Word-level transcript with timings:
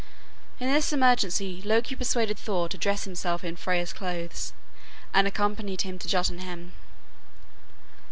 In 0.59 0.73
this 0.73 0.91
emergency 0.91 1.61
Loki 1.63 1.95
persuaded 1.95 2.39
Thor 2.39 2.67
to 2.69 2.75
dress 2.75 3.03
himself 3.03 3.43
in 3.43 3.55
Freya's 3.55 3.93
clothes 3.93 4.51
and 5.13 5.27
accompany 5.27 5.77
him 5.79 5.99
to 5.99 6.07
Jotunheim. 6.07 6.73